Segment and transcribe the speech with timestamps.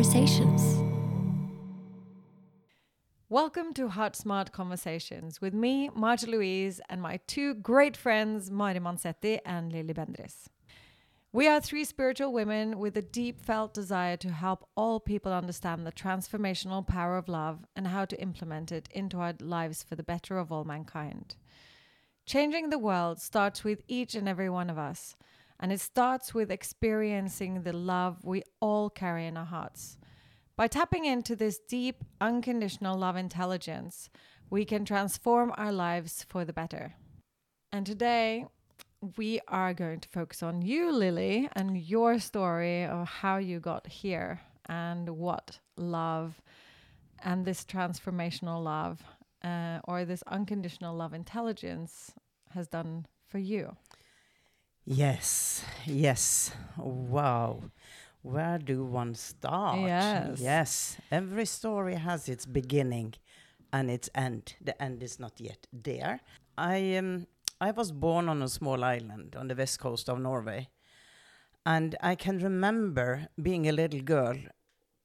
[0.00, 0.82] Conversations.
[3.28, 9.40] Welcome to HeartSmart Conversations with me, Märtha Louise, and my two great friends, Mari Manzetti
[9.44, 10.48] and Lilli Bendriss.
[11.34, 15.86] We are three spiritual women with a deep felt desire to help all people understand
[15.86, 20.02] the transformational power of love and how to implement it into our lives for the
[20.02, 21.36] better of all mankind.
[22.24, 25.14] Changing the world starts with each and every one of us,
[25.60, 29.98] and it starts with experiencing the love we all carry in our hearts.
[30.56, 34.10] By tapping into this deep, unconditional love intelligence,
[34.48, 36.94] we can transform our lives for the better.
[37.70, 38.46] And today,
[39.16, 43.86] we are going to focus on you, Lilli, and your story of how you got
[43.86, 46.40] here and what love
[47.22, 49.02] and this transformational love
[49.44, 52.12] uh, or this unconditional love intelligence
[52.50, 53.76] has done for you.
[54.92, 56.50] Yes, yes.
[56.76, 57.62] Wow.
[58.22, 59.78] Where do one start?
[59.78, 60.40] Yes.
[60.40, 60.96] Yes.
[61.12, 63.14] Every story has its beginning
[63.72, 64.56] and its end.
[64.60, 66.18] The end is not yet there.
[66.58, 67.28] I um
[67.60, 70.68] I was born on a small island on the west coast of Norway.
[71.64, 74.34] And I can remember being a little girl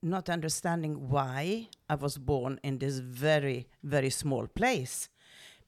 [0.01, 5.09] not understanding why I was born in this very, very small place.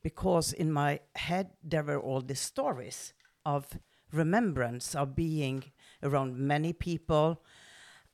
[0.02, 3.14] Because in my head, there were all these stories
[3.46, 3.68] of
[4.12, 5.64] remembrance of being
[6.04, 7.42] around many people.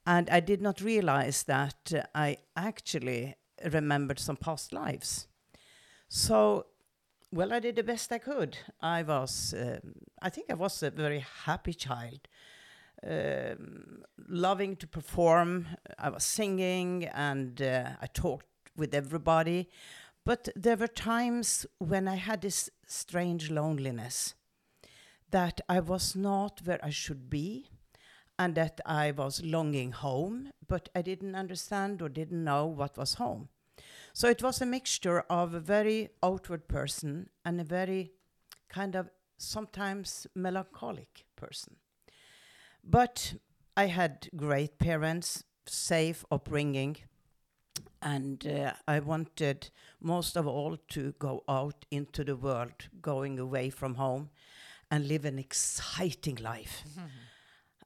[0.05, 3.35] And I did not realize that uh, I actually
[3.71, 5.27] remembered some past lives.
[6.09, 6.65] So,
[7.31, 8.57] well, I did the best I could.
[8.81, 12.27] I was, um, I think I was a very happy child,
[13.07, 15.67] um, loving to perform.
[15.97, 19.69] I was singing and uh, I talked with everybody.
[20.25, 24.35] But there were times when I had this strange loneliness
[25.33, 27.67] that I was not where I should be
[28.37, 33.15] and that I was longing home, but I didn't understand or didn't know what was
[33.15, 33.49] home.
[34.13, 38.11] So it was a mixture of a very outward person and a very
[38.69, 41.77] kind of sometimes melancholic person.
[42.83, 43.33] But
[43.75, 46.97] I had great parents, safe upbringing,
[48.03, 53.71] and uh, I wanted most of all to go out into the world, going away
[53.71, 54.29] from home
[54.93, 56.83] and live an exciting life.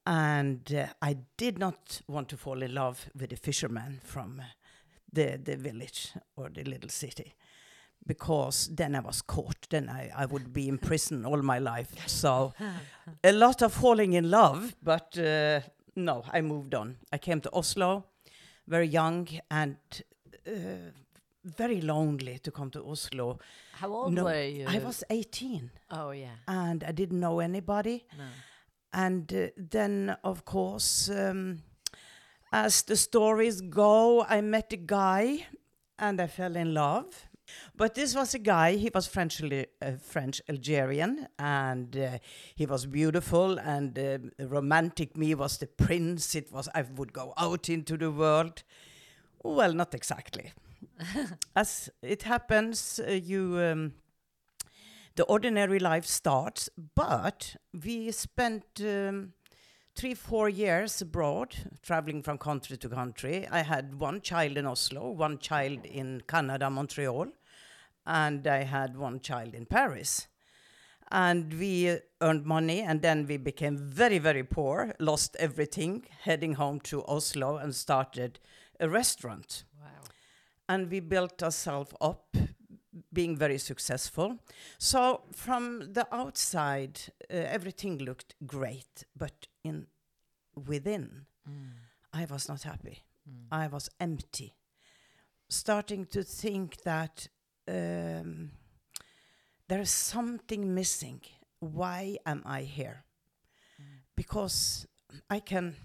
[0.05, 4.41] And uh, I did not want to fall in love with a fisherman from
[5.13, 7.35] the, the village or the little city
[8.05, 9.69] because then I was caught.
[9.69, 11.91] Then I, I would be in prison all my life.
[12.07, 12.53] So
[13.23, 15.61] a lot of falling in love, but uh,
[15.95, 16.97] no, I moved on.
[17.11, 18.05] I came to Oslo
[18.67, 19.77] very young and
[20.45, 20.51] uh,
[21.55, 23.39] very lonely to come to Oslo.
[23.73, 24.65] How old No, were you?
[24.67, 26.35] I was 18 Oh yeah.
[26.47, 28.05] and I didn't know anybody.
[28.17, 28.25] No.
[28.93, 31.59] And uh, then, of course, um,
[32.51, 35.45] as the stories go, I met a guy
[35.99, 37.27] and I fell in love.
[37.75, 42.17] But this was a guy, he was French, uh, French Algerian, and uh,
[42.55, 46.35] he was beautiful, and uh, romantic me was the prince.
[46.35, 48.63] It was, I would go out into the world.
[49.43, 50.51] Well, not exactly.
[51.55, 53.59] As it happens, uh, you.
[53.59, 53.93] Um,
[55.17, 59.33] the ordinary life starts, but we spent um,
[59.95, 63.47] three, four years abroad, traveling from country to country.
[63.51, 67.29] I had one child in Oslo, one child in Canada, Montreal,
[68.05, 70.27] and I had one child in Paris.
[71.09, 76.53] And we uh, earned money, and then we became very, very poor, lost everything, heading
[76.53, 78.39] home to Oslo and started
[78.79, 79.63] a restaurant.
[80.69, 82.35] And we built ourselves up
[83.13, 84.37] being very successful.
[84.77, 86.99] So from the outside
[87.31, 89.87] uh, everything looked great but in
[90.67, 91.25] within
[92.13, 93.03] i was not happy.
[93.51, 94.55] I was empty.
[95.49, 97.27] Starting to think that
[97.67, 98.51] um,
[99.67, 101.21] there is something missing.
[101.59, 103.03] Why am i here?
[104.15, 104.87] Because
[105.29, 105.75] i can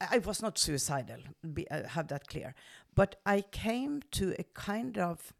[0.00, 1.20] I was not suicidal,
[1.54, 2.54] be, uh, have that clear.
[2.98, 5.32] But I came to a kind of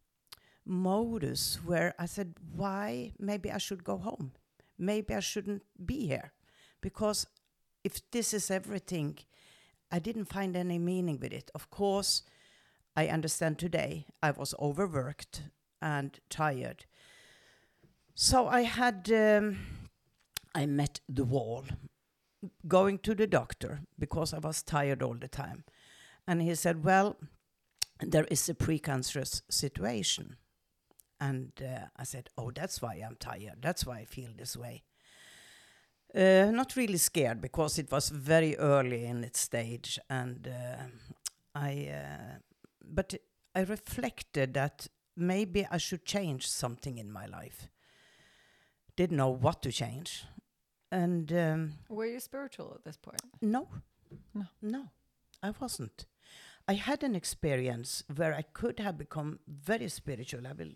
[0.65, 3.15] modus where I said, why?
[3.19, 4.31] Maybe I should go home.
[4.79, 6.31] Maybe I shouldn't be here.
[6.81, 7.27] Because
[7.83, 9.19] if this is everything,
[9.91, 11.51] I didn't find any meaning with it.
[11.53, 12.23] Of course,
[12.95, 15.43] I understand today I was overworked
[15.83, 16.85] and tired.
[18.15, 19.59] So I had, um,
[20.55, 21.65] I met the wall
[22.69, 25.65] going to the doctor because I was tired all the time.
[26.25, 27.17] And he said, Well,
[28.01, 30.37] there is a precancerous situation.
[31.21, 33.57] And uh, I said, Oh, that's why I'm tired.
[33.61, 34.85] That's why I feel this way.
[36.15, 40.85] Uh, not really scared because it was very early in its stage, and uh,
[41.55, 41.89] I.
[41.93, 42.39] Uh,
[42.83, 43.15] but
[43.55, 44.87] I reflected that
[45.17, 47.69] maybe I should change something in my life.
[48.97, 50.25] Didn't know what to change,
[50.91, 53.21] and um, Were you spiritual at this point?
[53.43, 53.69] no,
[54.35, 54.47] No.
[54.63, 54.85] no,
[55.43, 56.07] I wasn't.
[56.71, 60.47] I had an experience where I could have become very spiritual.
[60.47, 60.75] I will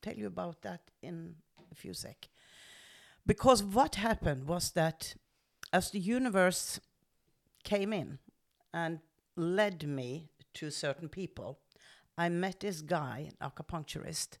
[0.00, 1.34] tell you about that in
[1.70, 2.28] a few sec.
[3.26, 5.14] Because what happened was that
[5.74, 6.80] as the universe
[7.64, 8.18] came in
[8.72, 9.00] and
[9.36, 11.58] led me to certain people,
[12.16, 14.38] I met this guy, an acupuncturist,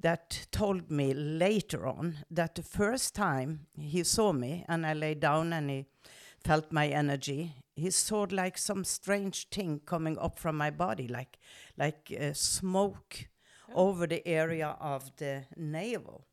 [0.00, 5.14] that told me later on that the first time he saw me and I lay
[5.14, 5.86] down and he
[6.44, 11.38] felt my energy, he saw like some strange thing coming up from my body, like
[11.76, 13.28] like uh, smoke
[13.74, 16.26] over the area of the navel.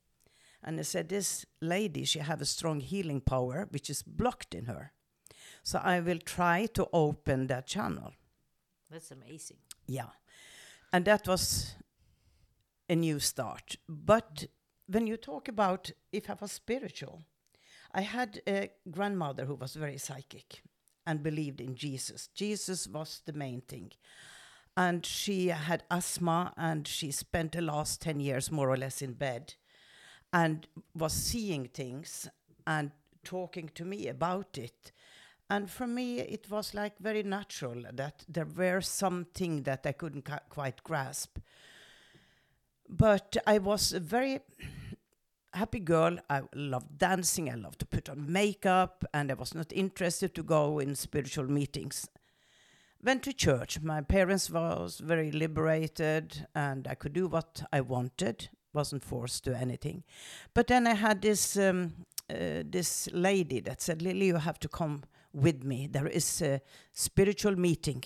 [0.63, 4.65] And he said, This lady, she have a strong healing power which is blocked in
[4.65, 4.91] her.
[5.63, 8.13] So I will try to open that channel.
[8.89, 9.57] That's amazing.
[9.85, 10.09] Yeah.
[10.91, 11.75] And that was
[12.89, 13.75] a new start.
[13.87, 14.45] But
[14.87, 17.21] when you talk about if I was spiritual,
[17.93, 20.61] I had a grandmother who was very psychic
[21.05, 22.27] and believed in Jesus.
[22.35, 23.91] Jesus was the main thing.
[24.75, 29.13] And she had asthma and she spent the last 10 years more or less in
[29.13, 29.55] bed
[30.31, 32.29] and was seeing things
[32.67, 32.91] and
[33.23, 34.91] talking to me about it.
[35.49, 40.29] And for me, it was like very natural that there were something that I couldn't
[40.49, 41.39] quite grasp.
[42.89, 44.41] But I was very
[45.57, 46.17] happy girl.
[46.29, 47.49] I loved dancing.
[47.49, 51.49] I loved to put on makeup, and I was not interested to go in spiritual
[51.49, 52.07] meetings.
[53.03, 53.79] Went to church.
[53.81, 58.49] My parents was very liberated, and I could do what I wanted.
[58.73, 60.03] wasn't forced to anything.
[60.53, 61.93] But then I had this um,
[62.29, 65.03] uh, this lady that said, "Lilli, you have to come
[65.33, 65.87] with me.
[65.87, 66.61] There is a
[66.93, 68.03] spiritual meeting."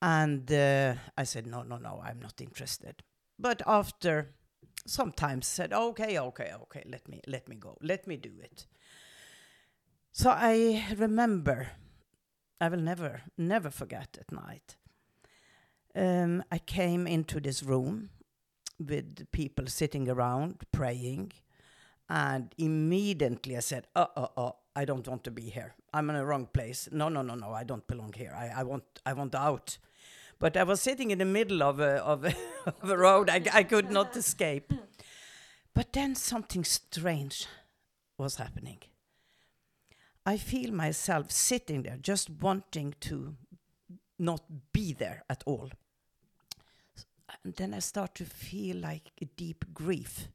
[0.00, 2.00] And uh, I said, "No, no, no.
[2.02, 3.02] I'm not interested."
[3.38, 4.28] But after
[4.86, 6.82] sometimes said, "Okay, okay, okay.
[6.86, 7.76] Let me let me go.
[7.80, 8.66] Let me do it."
[10.12, 11.68] So I remember.
[12.62, 14.76] I will never never forget that night.
[15.94, 18.10] Um, I came into this room
[18.80, 21.32] with people sitting around praying.
[22.08, 25.74] And immediately I said, uh, uh, uh, I don't want to be here.
[25.92, 26.88] I'm in the wrong place.
[26.90, 28.34] No, no, no, no, I don't belong here.
[28.36, 29.78] I, I want, I want out.
[30.40, 32.34] But I was sitting in the middle of a, of a,
[32.82, 33.30] of a road.
[33.30, 34.72] I, I could not escape.
[35.74, 37.46] But then something strange
[38.18, 38.78] was happening.
[40.26, 43.36] I feel myself sitting there, just wanting to
[44.18, 44.42] not
[44.72, 45.70] be there at all.
[47.44, 50.28] And then I start to feel like a deep grief.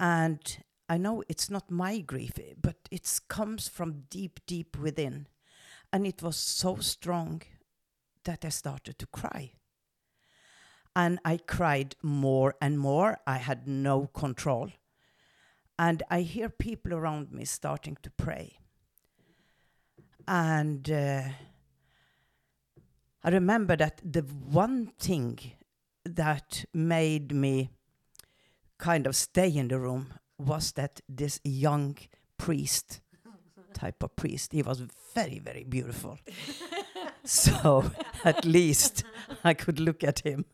[0.00, 0.40] And
[0.88, 5.28] I know it's not my grief, eh, but it comes from deep, deep within.
[5.92, 7.42] And it was so strong
[8.24, 9.52] that I started to cry.
[10.94, 13.18] And I cried more and more.
[13.26, 14.70] I had no control.
[15.78, 18.58] And I hear people around me starting to pray.
[20.28, 21.22] And uh,
[23.24, 25.38] I remember that the one thing
[26.04, 27.70] that made me
[28.78, 31.96] kind of stay in the room was that this young
[32.36, 33.00] priest,
[33.72, 34.82] type of priest, he was
[35.14, 36.18] very, very beautiful.
[37.24, 37.90] so
[38.24, 39.04] at least
[39.44, 40.44] I could look at him.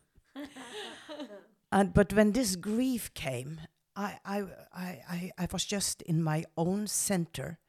[1.71, 3.61] And but when this grief came,
[3.95, 7.59] I, I, I, I, I was just in my own center,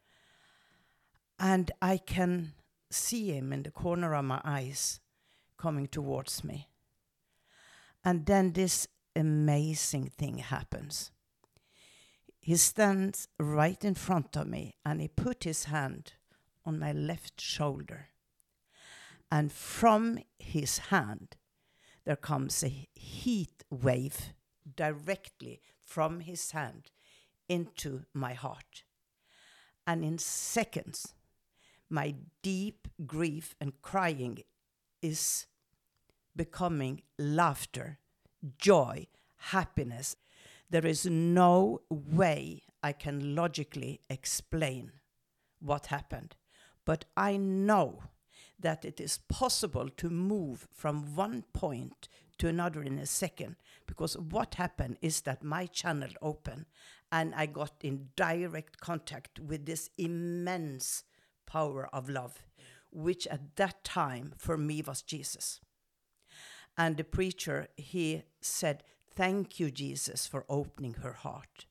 [1.38, 2.52] and I can
[2.90, 5.00] see him in the corner of my eyes
[5.58, 6.68] coming towards me.
[8.04, 11.10] And then this amazing thing happens.
[12.40, 16.14] He stands right in front of me and he put his hand
[16.64, 18.08] on my left shoulder.
[19.30, 21.36] And from his hand,
[22.04, 24.32] there comes a heat wave
[24.76, 26.90] directly from his hand
[27.48, 28.84] into my heart.
[29.86, 31.14] And in seconds,
[31.88, 34.38] my deep grief and crying
[35.02, 35.46] is
[36.36, 37.98] becoming laughter,
[38.58, 39.06] joy,
[39.36, 40.16] happiness.
[40.68, 44.92] There is no way I can logically explain
[45.60, 46.36] what happened.
[46.84, 48.04] But I know
[48.60, 54.16] that it is possible to move from one point to another in a second because
[54.16, 56.66] what happened is that my channel opened
[57.12, 61.04] and I got in direct contact with this immense
[61.46, 62.42] power of love,
[62.90, 65.60] which at that time for me was Jesus.
[66.78, 71.66] And the preacher, he said, Thank you, Jesus, for opening her heart.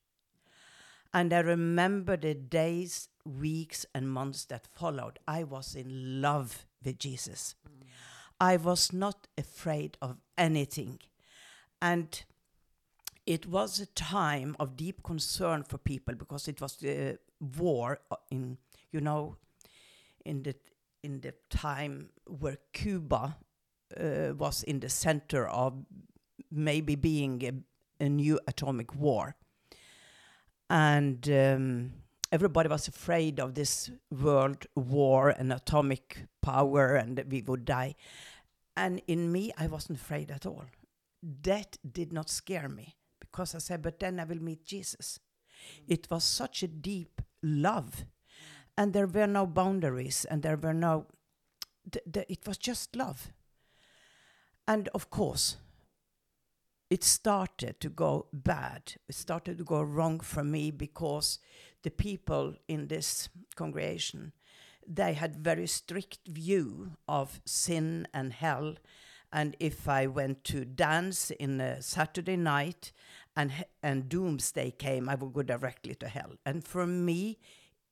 [1.13, 5.19] And I remember the days, weeks, and months that followed.
[5.27, 7.55] I was in love with Jesus.
[8.39, 11.00] I was not afraid of anything.
[11.81, 12.24] And
[13.25, 17.19] it was a time of deep concern for people because it was the
[17.57, 18.00] war
[18.31, 18.57] in,
[18.91, 19.36] you know,
[20.25, 20.55] in the
[21.03, 23.38] in the time where Cuba
[23.98, 25.74] uh, was in the center of
[26.51, 29.36] maybe being a, a new atomic war,
[30.69, 31.93] and um,
[32.31, 37.95] everybody was afraid of this world war and atomic power, and we would die.
[38.75, 40.65] And in me, I wasn't afraid at all.
[41.21, 45.19] That did not scare me because I said, but then I will meet Jesus.
[45.88, 48.05] It was such a deep love,
[48.77, 51.07] and there were no boundaries, and there were no,
[51.91, 53.31] th- th- it was just love.
[54.67, 55.57] And of course,
[56.89, 58.93] it started to go bad.
[59.07, 61.39] It started to go wrong for me because
[61.83, 64.33] the people in this congregation,
[64.88, 68.75] they had very strict view of sin and hell.
[69.31, 72.91] And if I went to dance in a Saturday night
[73.36, 73.51] and
[73.83, 76.31] and doomsday came, I would go directly to hell.
[76.45, 77.38] And for me,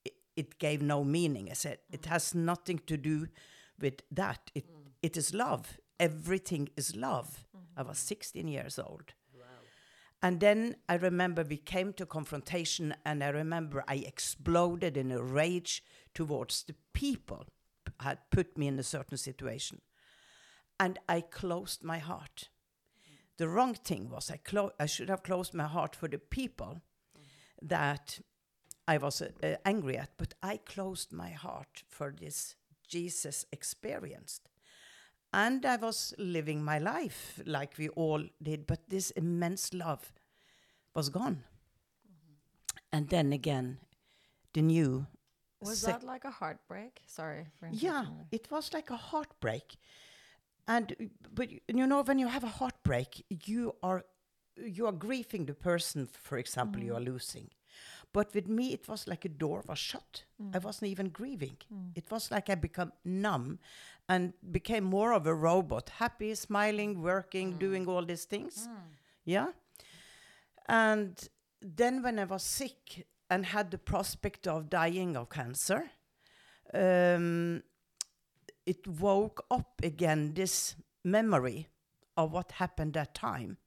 [0.03, 1.49] it, it gave no meaning.
[1.51, 2.09] I said it mm.
[2.09, 3.27] has nothing to do
[3.79, 4.49] with that.
[4.55, 4.91] It mm.
[5.03, 5.77] it is love.
[5.99, 7.45] Everything is love.
[7.55, 7.79] Mm-hmm.
[7.79, 9.13] I was 16 years old.
[10.21, 15.21] And then I remember we came to confrontation, and I remember I exploded in a
[15.21, 15.83] rage
[16.13, 17.45] towards the people
[17.99, 19.81] had put me in a certain situation.
[20.79, 22.49] And I closed my heart.
[23.37, 26.81] The wrong thing was I, clo- I should have closed my heart for the people
[27.61, 28.19] that
[28.87, 32.55] I was uh, angry at, but I closed my heart for this
[32.87, 34.49] Jesus experienced.
[35.33, 40.13] And I was living my life like we all did, but this immense love
[40.93, 41.43] was gone.
[42.91, 43.79] And then again,
[44.53, 45.05] the new.
[45.61, 47.01] Was that like a heartbreak?
[47.05, 49.75] Sorry for yeah, it was like a heartbreak.
[50.67, 54.03] And but you know when you have a heartbreak, you are
[54.55, 57.09] you are grieving the person, for example, you mm-hmm.
[57.09, 57.49] are losing.
[58.17, 60.23] But with me, it was like a door was shut.
[60.41, 60.55] Mm.
[60.55, 61.57] I wasn't even grieving.
[61.71, 61.91] Mm.
[61.93, 63.59] It was like I become numb
[64.09, 67.59] and became more of a robot, happy, smiling, working, mm.
[67.59, 68.67] doing all these things.
[69.23, 69.49] Yeah.
[70.67, 71.29] And
[71.61, 75.91] then when I was sick and had the prospect of dying of cancer,
[76.73, 77.61] um,
[78.65, 81.67] it woke up again this memory
[82.15, 83.57] of what happened that time.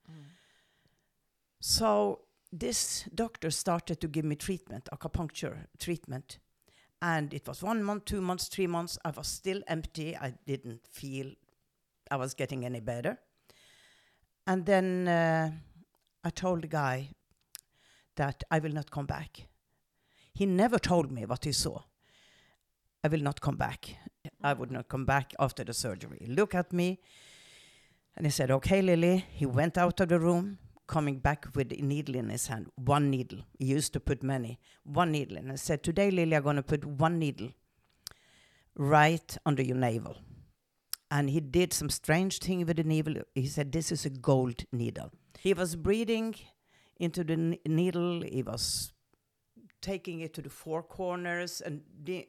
[1.61, 6.39] So this doctor started to give me treatment, acupuncture treatment.
[7.03, 8.99] And it was one month, two months, three months.
[9.05, 10.17] I was still empty.
[10.17, 11.33] I didn't feel
[12.11, 13.19] I was getting any better.
[14.47, 15.51] And then uh,
[16.25, 17.11] I told the guy
[18.17, 19.47] that I will not come back.
[20.35, 21.83] He never told me what he saw.
[23.03, 23.97] I will not come back.
[24.43, 26.27] I would not come back after the surgery.
[26.29, 26.99] Look at me.
[28.17, 29.25] And he said, Okay, Lilli.
[29.33, 30.59] He went out of the room,
[30.91, 32.67] coming back with a needle in his hand.
[32.75, 33.41] One needle.
[33.59, 34.59] He used to put many.
[34.83, 35.37] One needle.
[35.39, 37.51] And I said, Today, Lilli, I'm going to put one needle
[38.77, 40.17] right under your navel.
[41.13, 43.23] And he did some strange thing with the needle.
[43.35, 45.13] He said, This is a gold needle.
[45.39, 46.35] He was breathing
[46.99, 48.23] into the needle.
[48.23, 48.93] He was
[49.81, 51.83] taking it to the four corners and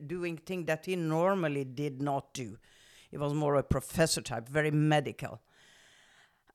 [0.07, 2.57] doing things that he normally did not do.
[3.09, 5.41] He was more a professor type, very medical.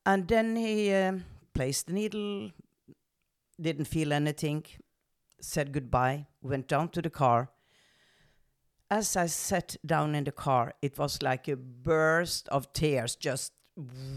[0.06, 1.24] And then he um,
[1.56, 2.50] placed the needle,
[3.58, 4.62] didn't feel anything,
[5.40, 7.50] said goodbye, went down to the car.
[8.90, 13.52] As I sat down in the car, it was like a burst of tears, just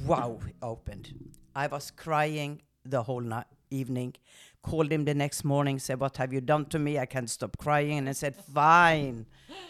[0.05, 1.13] wow, opened.
[1.55, 4.15] I was crying the whole night, evening.
[4.61, 6.99] Called him the next morning, said, What have you done to me?
[6.99, 7.97] I can't stop crying.
[7.97, 9.25] And I said, Fine.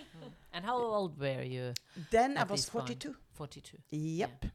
[0.52, 1.74] And how old were you?
[2.10, 2.88] Then I was this point?
[2.88, 3.16] 42.
[3.34, 3.78] 42.
[3.92, 4.46] Yep.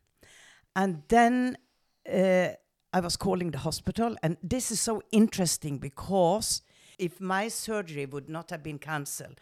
[0.74, 1.56] And then
[2.12, 2.48] uh,
[2.94, 4.16] I was calling the hospital.
[4.22, 6.62] And this is so interesting because
[6.96, 9.40] if my surgery would not have been cancelled,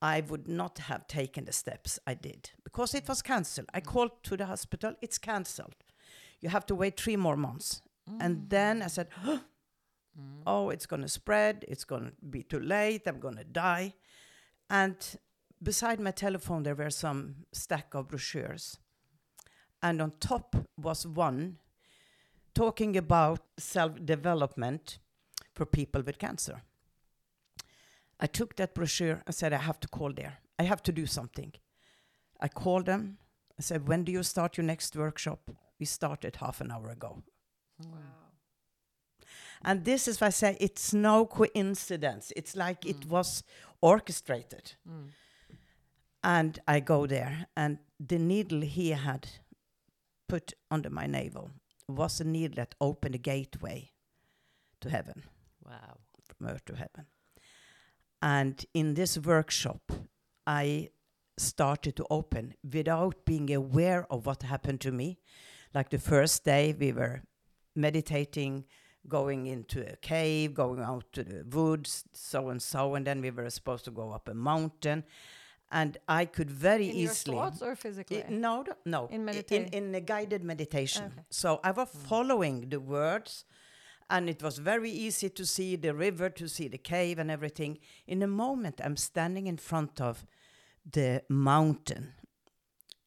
[0.00, 3.68] I would not have taken the steps I did because it was cancelled.
[3.74, 3.86] I mm.
[3.86, 5.76] called to the hospital, it's cancelled.
[6.40, 7.82] You have to wait three more months.
[8.18, 8.48] And mm.
[8.48, 9.42] then I said, mm.
[10.46, 11.66] Oh, it's going to spread.
[11.68, 13.02] It's going to be too late.
[13.06, 13.92] I'm going to die.
[14.70, 14.96] And
[15.62, 18.78] beside my telephone, there were some stack of brochures.
[19.82, 21.58] And on top was one
[22.54, 24.98] talking about self development
[25.54, 26.62] for people with cancer.
[28.20, 30.38] I took that brochure and said, I have to call there.
[30.58, 31.52] I have to do something.
[32.40, 33.18] I called them.
[33.58, 35.50] I said, When do you start your next workshop?
[35.80, 37.22] We started half an hour ago.
[37.84, 37.98] Wow.
[39.64, 42.32] And this is why I say it's no coincidence.
[42.36, 43.08] It's like it Mm.
[43.08, 43.42] was
[43.80, 44.72] orchestrated.
[44.88, 45.10] Mm.
[46.24, 49.28] And I go there, and the needle he had
[50.28, 51.50] put under my navel
[51.88, 53.90] was a needle that opened a gateway
[54.80, 55.22] to heaven,
[55.64, 55.98] Wow.
[56.24, 57.06] from earth to heaven.
[58.20, 59.92] And in this workshop,
[60.46, 60.90] I
[61.38, 65.18] started to open without being aware of what happened to me.
[65.74, 67.22] Like the first day, we were
[67.74, 68.64] meditating,
[69.08, 73.30] going into a cave, going out to the woods, so and so, and then we
[73.30, 75.02] were supposed to go up a mountain.
[75.74, 77.36] And I could very In easily.
[77.36, 78.22] thoughts or physically?
[78.28, 79.06] No, no.
[79.06, 81.04] In I- medita- in, in a guided meditation.
[81.06, 81.22] Okay.
[81.30, 83.46] So I was following the words,
[84.10, 87.78] and it was very easy to see the river, to see the cave, and everything.
[88.06, 90.26] In a moment, I'm standing in front of
[90.84, 92.12] the mountain.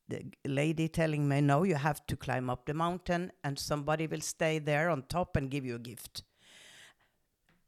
[0.07, 4.21] The lady telling me, "No, you have to climb up the mountain, and somebody will
[4.21, 6.23] stay there on top and give you a gift."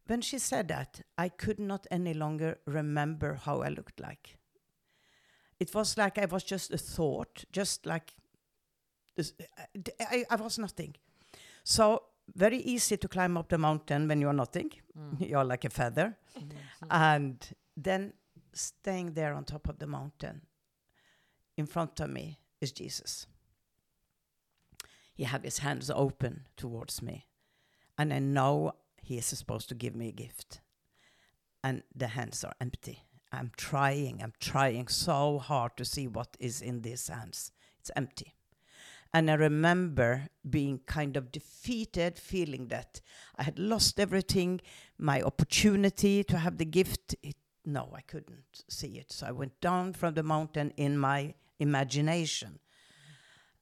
[0.08, 4.37] When she said that, I could not any longer remember how I looked like
[5.60, 8.14] it was like I was just a thought, just like
[9.16, 9.34] this,
[10.00, 10.96] I, I, was nothing.
[11.64, 12.04] So
[12.36, 14.72] very easy to climb up the mountain when you are nothing.
[14.98, 15.30] Mm.
[15.30, 16.16] You're like a feather,
[16.90, 17.38] and
[17.76, 18.14] then
[18.54, 20.42] staying there on top of the mountain,
[21.58, 23.26] in front of me is Jesus.
[25.16, 27.26] He have his hands open towards me,
[27.98, 30.62] and I know he is supposed to give me a gift,
[31.64, 33.07] and the hands are empty.
[33.32, 37.52] I'm trying, I'm trying so hard to see what is in these hands.
[37.80, 38.34] It's empty.
[39.14, 43.02] And I remember being kind of defeated, feeling that
[43.38, 44.62] I had lost everything,
[44.98, 47.16] my opportunity to have the gift.
[47.24, 49.12] It, no, I couldn't see it.
[49.12, 52.60] So I went down from the mountain in my imagination.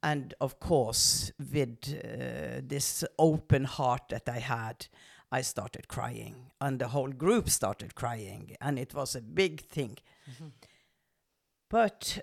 [0.04, 4.88] And of course, with uh, this open heart that I had,
[5.32, 9.98] I started crying, and the whole group started crying, and it was a big thing.
[10.30, 10.48] Mm-hmm.
[11.70, 12.20] But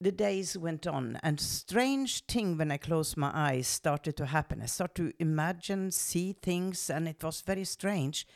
[0.00, 4.60] the days went on, and strange thing when I closed my eyes started to happen.
[4.60, 8.26] I started to imagine, see things, and it was very strange.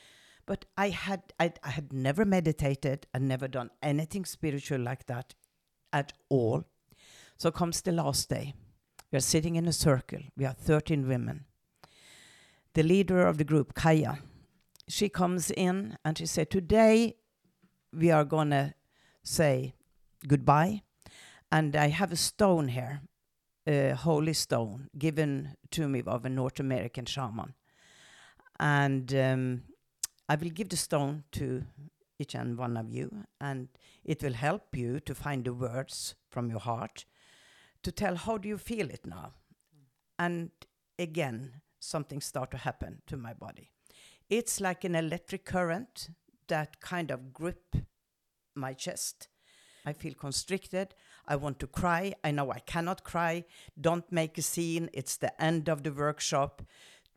[0.47, 5.35] But I had I, I had never meditated and never done anything spiritual like that
[5.93, 6.65] at all.
[7.37, 8.55] So comes the last day.
[9.13, 10.21] We are sitting in a circle.
[10.37, 11.45] We are 13 women.
[12.79, 14.21] The leader of the group, Kaya,
[14.87, 17.17] she comes in and she said, Today
[17.93, 18.73] we are going to
[19.25, 19.75] say
[20.29, 20.83] goodbye.
[21.51, 23.01] And I have a stone here,
[23.67, 27.55] a holy stone, given to me of a North American shaman.
[28.61, 29.63] And um,
[30.29, 31.65] I will give the stone to
[32.21, 33.71] each and one of you, and
[34.05, 37.07] it will help you to find the words from your heart
[37.83, 39.33] to tell how do you feel it now.
[40.17, 40.53] And
[40.97, 41.55] again,
[41.89, 43.71] something start to happen to my body.
[44.29, 46.11] It's like an electric current
[46.49, 47.77] that kind of grip
[48.55, 49.29] my chest.
[49.87, 50.95] I feel constricted.
[51.27, 52.15] I want to cry.
[52.23, 53.45] I know I cannot cry.
[53.81, 54.91] Don't make a scene.
[54.93, 56.63] It's the end of the workshop.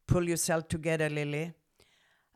[0.07, 1.53] Pull yourself together, Lilli.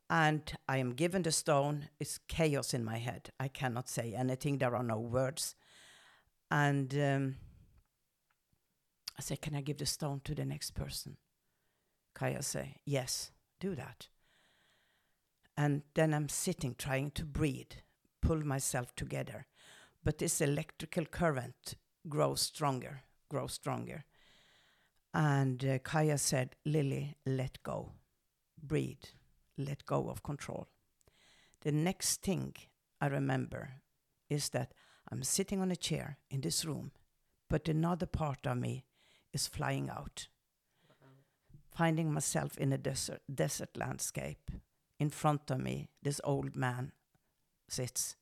[0.10, 1.90] And I am given the stone.
[2.00, 3.30] It's chaos in my head.
[3.40, 4.58] I cannot say anything.
[4.58, 5.56] There are no words.
[6.52, 7.36] And um,
[9.18, 11.18] I say, Can I give the stone to the next person?
[12.16, 14.08] Kaya say, Yes, do that.
[15.56, 17.74] And then I'm sitting trying to breathe,
[18.22, 19.46] pull myself together.
[20.04, 21.76] But this electrical current
[22.10, 24.06] grows stronger, grows stronger.
[25.14, 27.92] And uh, Kaya said, Lilli, let go.
[28.62, 29.06] Breathe.
[29.58, 30.68] Let go of control.
[31.62, 32.54] The next thing
[33.00, 33.82] I remember
[34.30, 34.74] is that
[35.12, 36.92] I'm sitting on a chair in this room,
[37.50, 38.84] but another part of me
[39.32, 40.28] is flying out,
[41.76, 44.52] finding myself in a desert, desert landscape.
[45.00, 46.94] In front of me, this old man
[47.68, 48.16] sits.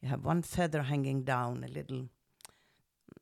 [0.00, 2.08] You have one feather hanging down, a little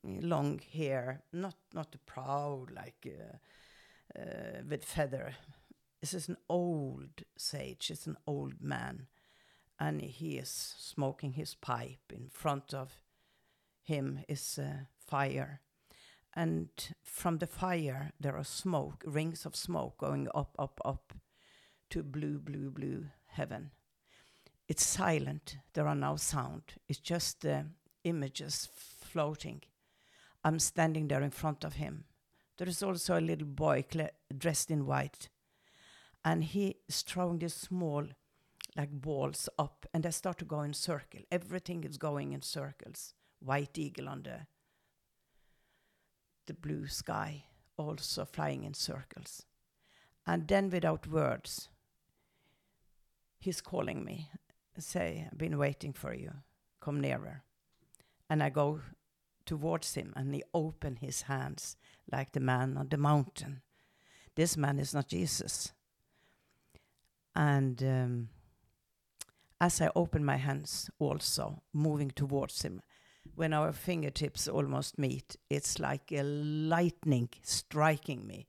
[0.05, 5.35] mm, long hair, not not proud like uh, uh, with feather.
[6.01, 7.89] This is an old sage.
[7.89, 9.07] It's an old man,
[9.79, 12.11] and he is smoking his pipe.
[12.13, 13.01] In front of
[13.83, 15.61] him is a fire,
[16.37, 16.69] and
[17.03, 21.13] from the fire there are smoke, rings of smoke going up, up, up
[21.89, 23.71] to blue, blue, blue heaven.
[24.67, 25.57] It's silent.
[25.73, 26.61] There are no sound.
[26.87, 27.65] It's just the
[28.03, 29.63] images floating.
[30.43, 32.03] I'm standing there in front of him.
[32.59, 33.85] There is also a little boy
[34.37, 35.29] dressed in white,
[36.23, 38.05] and he is throwing these small,
[38.75, 41.21] like balls up, and they start to go in circle.
[41.31, 43.15] Everything is going in circles.
[43.39, 44.45] White eagle on the
[46.47, 47.43] the blue sky,
[47.77, 49.43] also flying in circles.
[50.25, 51.69] And then, without words,
[53.39, 54.29] he's calling me,
[54.77, 56.31] say, I've been waiting for you.
[56.81, 57.43] Come nearer.
[58.29, 58.81] And I go
[59.45, 61.77] towards him, and he opened his hands
[62.11, 63.61] like the man on the mountain.
[64.35, 65.71] This man is not Jesus.
[67.35, 68.29] And um,
[69.59, 72.81] as I open my hands, also moving towards him,
[73.35, 78.47] when our fingertips almost meet, it's like a lightning striking me,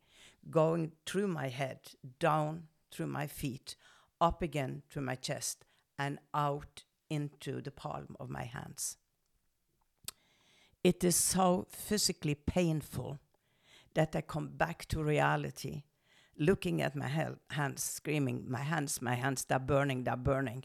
[0.50, 1.80] going through my head,
[2.18, 3.76] down through my feet,
[4.20, 5.64] up again to my chest,
[5.98, 8.96] and out into the palm of my hands.
[10.84, 13.18] It is so physically painful
[13.94, 15.82] that I come back to reality,
[16.38, 17.10] looking at my
[17.50, 20.64] hands, screaming, My hands, my hands, they're burning, they're burning.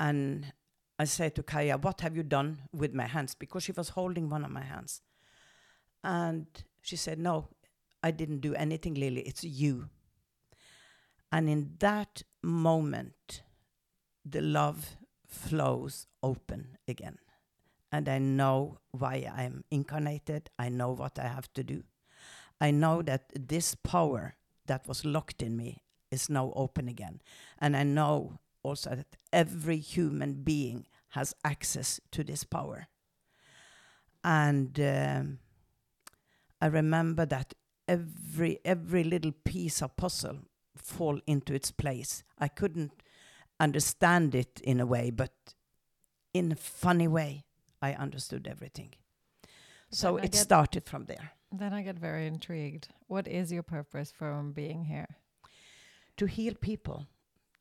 [0.00, 0.52] And
[1.02, 3.34] I say to Kaya, What have you done with my hands?
[3.34, 5.02] Because she was holding one of my hands.
[6.04, 6.46] And
[6.80, 7.48] she said, No,
[8.04, 9.22] I didn't do anything, Lilli.
[9.26, 9.88] It's you.
[11.32, 13.42] And in that moment,
[14.24, 17.18] the love flows open again.
[17.90, 20.50] And I know why I'm incarnated.
[20.56, 21.82] I know what I have to do.
[22.60, 24.36] I know that this power
[24.66, 27.20] that was locked in me is now open again.
[27.58, 32.88] And I know also that every human being has access to this power.
[34.24, 35.38] And um,
[36.60, 37.54] I remember that
[37.88, 40.38] every every little piece of puzzle
[40.76, 42.22] fall into its place.
[42.38, 43.02] I couldn't
[43.58, 45.32] understand it in a way, but
[46.32, 47.44] in a funny way,
[47.80, 48.94] I understood everything.
[49.90, 51.32] So I it started from there.
[51.50, 52.88] Then I get very intrigued.
[53.08, 55.18] What is your purpose from being here?
[56.16, 57.06] to heal people,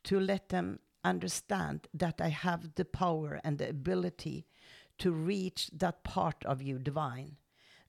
[0.04, 4.46] to let them understand that I have the power and the ability
[5.00, 7.38] to reach that part of you, divine,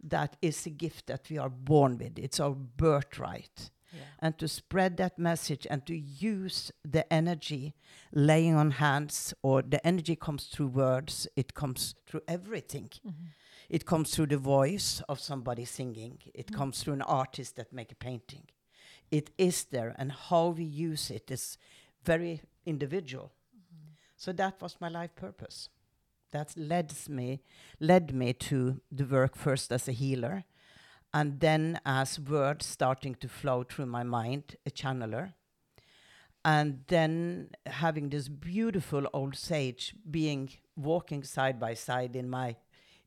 [0.03, 2.19] that is a gift that we are born with.
[2.19, 3.71] It's our birthright.
[3.93, 4.01] Yeah.
[4.21, 7.75] And to spread that message and to use the energy
[8.13, 12.89] laying on hands, or the energy comes through words, it comes through everything.
[13.07, 13.27] Mm-hmm.
[13.69, 16.19] It comes through the voice of somebody singing.
[16.35, 16.57] It mm-hmm.
[16.57, 18.45] comes through an artist that make a painting.
[19.11, 21.59] It is there, and how we use it is
[22.05, 23.33] very individual.
[24.17, 25.69] So that was my life purpose.
[26.31, 27.43] That led me
[27.81, 30.45] led me to the work first as a healer,
[31.13, 35.35] and then as words starting to flow through my mind, a channeler,
[36.45, 42.57] and then having this beautiful old sage being walking side by side in my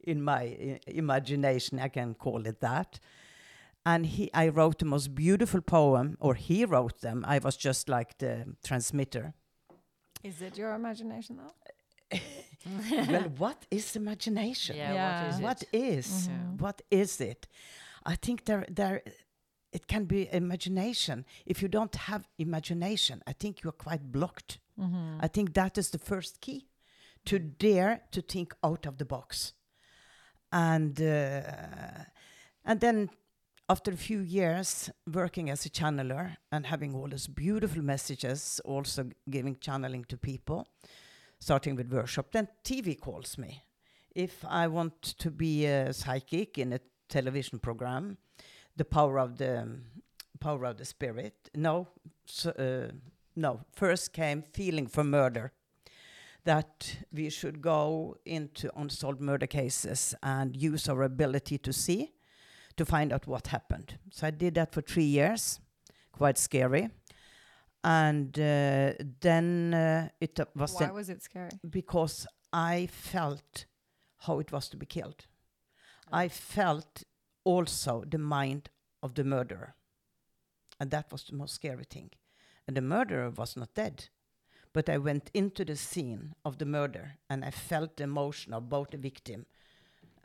[0.04, 3.00] in my i- imagination i can call it that
[3.86, 7.90] and he i wrote the most beautiful poem or he wrote them i was just
[7.90, 9.34] like the transmitter
[10.30, 11.56] Is it your imagination though?
[13.12, 15.08] well what is imagination Yeah, Yeah.
[15.24, 15.70] what is what it?
[15.92, 16.62] is Mhm.
[16.62, 17.48] what is it
[18.12, 19.02] i think there there
[19.78, 25.24] it can be imagination if you don't have imagination i think you're quite blocked Mm-hmm.
[25.26, 26.68] I think that is the first key
[27.24, 29.54] to dare to think out of the box.
[30.52, 32.04] And uh,
[32.66, 33.10] and then
[33.68, 39.10] after a few years working as a channeler and having all these beautiful messages, also
[39.30, 40.68] giving channeling to people,
[41.40, 43.64] starting with workshop, then TV calls me.
[44.14, 48.18] If I want to be a psychic in a television program,
[48.76, 49.80] the power of the
[50.40, 51.50] power of the spirit.
[51.56, 51.88] No,
[52.26, 52.92] so, uh,
[53.36, 53.62] no.
[53.72, 55.52] First came feeling for murder.
[56.44, 62.12] That we should go into unsolved murder cases and use our ability to see
[62.78, 63.98] to find out what happened.
[64.12, 65.60] So I did that for three years,
[66.12, 66.90] quite scary.
[67.84, 71.52] And uh, then uh, it uh, was Why was it scary?
[71.70, 73.66] because I felt
[74.20, 75.26] how it was to be killed.
[76.12, 77.04] I felt
[77.44, 78.70] also the mind
[79.04, 79.76] of the murderer.
[80.80, 82.12] And that was the most scary thing.
[82.68, 84.10] And the murderer was not dead.
[84.74, 88.68] But I went into the scene of the murder and I felt the emotion of
[88.68, 89.46] both the victim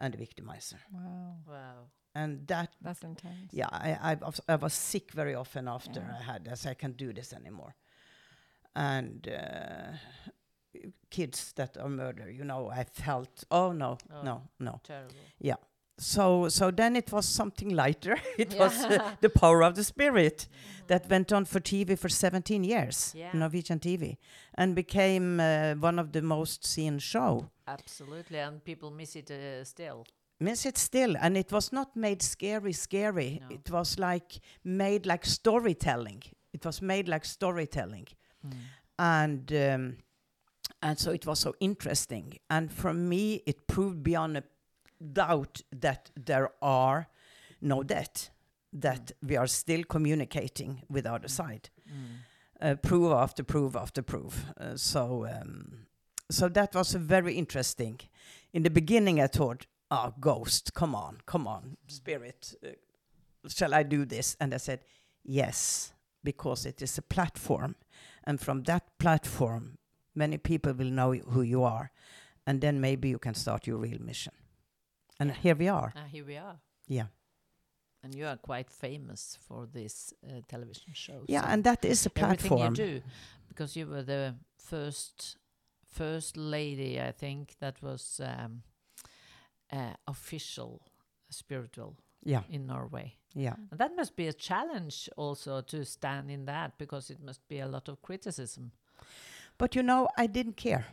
[0.01, 0.79] and the victimizer.
[0.93, 1.91] Wow, Wow.
[2.15, 3.53] And that, that's intense.
[3.53, 6.17] yeah, I, I, was, I was sick very often after Yeah.
[6.19, 6.67] I had this.
[6.67, 7.75] I can't do this anymore.
[8.75, 9.93] And uh,
[11.11, 14.23] kids that are murdered, you know, I felt, oh no, Oh.
[14.23, 14.81] no, no.
[14.85, 15.15] Terrible.
[16.03, 18.17] So, so then it was something lighter.
[18.39, 20.49] it was uh, the power of the spirit
[20.87, 23.31] that went on for TV for 17 years, Yeah.
[23.35, 24.17] Norwegian TV,
[24.55, 27.51] and became uh, one of the most seen show.
[27.69, 30.07] Absolutely, and people miss it uh, still.
[30.41, 33.43] Miss it still, and it was not made scary, scary.
[33.43, 33.55] No.
[33.55, 36.23] It was like made like storytelling.
[36.55, 38.07] It was made like storytelling,
[38.99, 39.97] and um,
[40.83, 42.39] and so it was so interesting.
[42.49, 44.45] And for me, it proved beyond a
[45.01, 47.09] doubt that there are
[47.61, 48.31] no debt,
[48.73, 51.71] that we are still communicating with the other side.
[52.61, 54.45] uh, proof after proof after proof.
[54.61, 55.87] Uh, so, um,
[56.31, 57.99] so that was very interesting.
[58.53, 62.69] In the beginning, I thought, "Oh, ghost, come on, come on, spirit, uh,
[63.49, 64.81] shall I do this?" And I said,
[65.25, 67.75] "Yes, because it is a platform,
[68.25, 69.79] and from that platform,
[70.15, 71.91] many people will know who you are,
[72.47, 74.35] and then maybe you can start your real mission."
[75.20, 75.92] And here we are.
[75.94, 76.56] Uh, here we are.
[76.88, 77.06] Yeah.
[78.02, 81.24] And you are quite famous for this uh, television show.
[81.28, 82.62] Yeah, so and that is a platform.
[82.62, 83.02] everything you do,
[83.48, 85.37] because you were the first
[85.85, 88.62] first lady, I think, that was um,
[89.72, 90.80] uh, official
[91.30, 93.16] spiritual Yeah, in Norway.
[93.35, 93.56] yeah.
[93.70, 97.61] And that must be a challenge also to stand in that, because it must be
[97.61, 98.72] a lot of criticism.
[99.59, 100.87] But you know, I didn't care.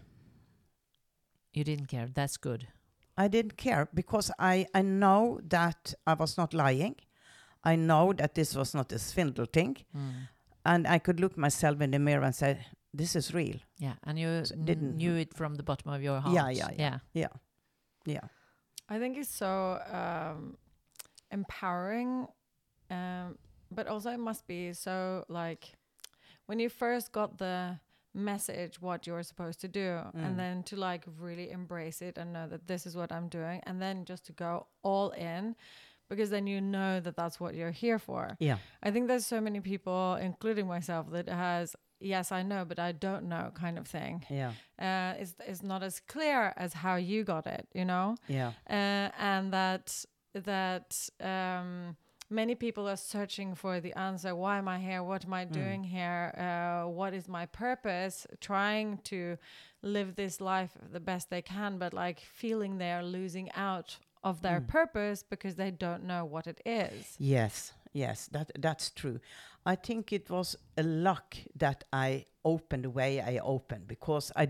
[1.53, 2.09] You didn't care.
[2.13, 2.67] That's good.
[3.17, 6.95] I didn't care because I, I know that I was not lying.
[7.63, 9.77] I know that this was not a swindle thing.
[9.95, 10.11] Mm.
[10.65, 12.59] And I could look myself in the mirror and say,
[12.93, 13.57] this is real.
[13.79, 16.35] Yeah, and you So didn't- knew it from the bottom of your heart.
[16.35, 16.99] Yeah, yeah, yeah.
[17.13, 17.27] Yeah.
[18.05, 18.27] Yeah.
[18.89, 20.57] I think it's so um,
[21.31, 22.27] empowering,
[22.89, 23.37] um,
[23.71, 25.73] but also it must be so like
[26.45, 27.79] when you first got the
[28.17, 30.25] message what you're supposed to do, Mm.
[30.25, 33.61] and then to like really embrace it and know that this is what I'm doing,
[33.67, 35.55] and then just to go all in,
[36.09, 38.35] because then you know that that's what you're here for.
[38.39, 38.57] Yeah.
[38.81, 42.91] I think there's so many people, including myself, that has yes I know, but I
[42.91, 44.23] don't know kind of thing.
[44.29, 44.51] Yeah.
[44.79, 48.51] Uh, is is not as clear as how you got it, you know Yeah.
[48.69, 51.95] uh, and that that um,
[52.29, 54.35] many people are searching for the answer.
[54.35, 55.01] Why am I here?
[55.03, 55.51] What am I Mm.
[55.51, 56.33] doing here?
[56.37, 58.27] Uh, what is my purpose?
[58.41, 59.37] Trying to
[59.81, 64.59] live this life the best they can, but like feeling they're losing out of their
[64.59, 64.67] Mm.
[64.67, 67.15] purpose because they don't know what it is.
[67.19, 67.73] Yes.
[67.93, 68.27] Yes.
[68.27, 69.19] That that's true.
[69.65, 74.47] I think it was a luck that I opened the way I opened because i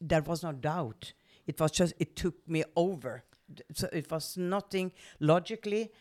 [0.00, 1.12] there was no doubt.
[1.46, 3.24] It was just it took me over.
[3.72, 5.92] So it was nothing logically.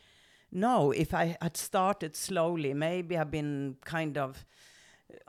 [0.55, 4.45] No, if I had started slowly, maybe I've been kind of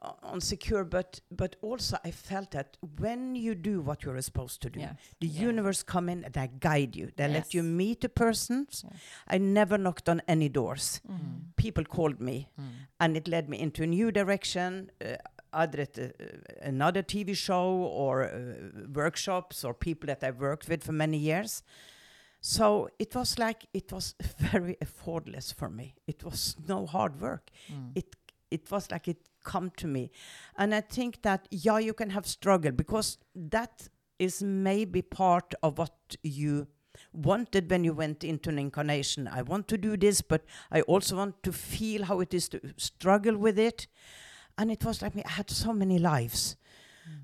[0.02, 4.70] uh, unsecure, but but also I felt that when you do what you're supposed to
[4.70, 4.92] do, Yeah.
[5.20, 7.10] the universe come in and they guide you.
[7.16, 8.84] They let you meet the persons.
[9.26, 11.00] I never knocked on any doors.
[11.08, 11.54] Mm.
[11.56, 12.64] People called me, Mm.
[13.00, 14.90] and it led me into a new direction.
[15.00, 15.16] Uh,
[15.52, 16.08] either uh,
[16.62, 17.66] another TV show
[18.04, 21.62] or uh, workshops or people that I've worked with for many years.
[22.46, 25.94] So it was like it was very effortless for me.
[26.06, 27.48] It was no hard work.
[27.72, 27.92] Mm.
[27.94, 28.16] It
[28.50, 30.10] it was like it come to me,
[30.58, 35.78] and I think that yeah, you can have struggle because that is maybe part of
[35.78, 36.66] what you
[37.14, 39.26] wanted when you went into an incarnation.
[39.26, 42.60] I want to do this, but I also want to feel how it is to
[42.76, 43.86] struggle with it.
[44.58, 46.56] And it was like me, I had so many lives.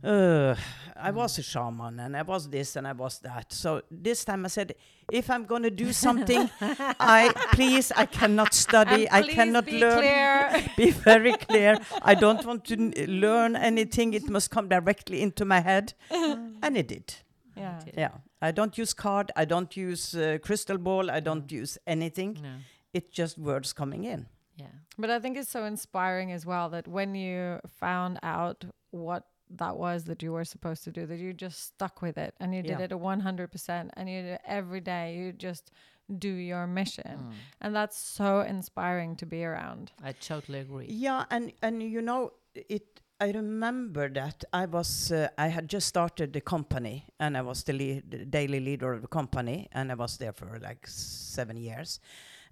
[0.02, 0.54] Uh,
[0.96, 3.52] I was a shaman and I was this and I was that.
[3.52, 4.74] So this time I said,
[5.12, 9.80] if I'm going to do something, I please, I cannot study, And I cannot be
[9.80, 9.98] learn.
[9.98, 10.64] clear.
[10.76, 11.78] be very clear.
[12.02, 14.14] I don't want to n- learn anything.
[14.14, 15.94] It must come directly into my head.
[16.10, 17.14] and it did.
[17.56, 17.80] yeah.
[17.84, 17.94] Did.
[17.96, 18.10] Yeah.
[18.42, 19.32] I don't use card.
[19.36, 21.10] I don't use uh, crystal ball.
[21.10, 22.38] I don't use anything.
[22.42, 22.52] No.
[22.92, 24.26] It's just words coming in.
[24.56, 24.66] Yeah.
[24.98, 29.24] But I think it's so inspiring as well that when you found out what
[29.56, 32.54] that was that you were supposed to do, that you just stuck with it and
[32.54, 32.84] you did Yeah.
[32.84, 35.70] it 100% and you did it every day, you just
[36.18, 37.18] do your mission.
[37.18, 37.32] Mm.
[37.60, 39.92] And that's so inspiring to be around.
[40.02, 40.86] I totally agree.
[40.88, 43.00] Yeah, and and you know it.
[43.22, 47.64] I remember that I was uh, I had just started the company and I was
[47.64, 51.56] the, lead, the daily leader of the company and I was there for like seven
[51.58, 52.00] years.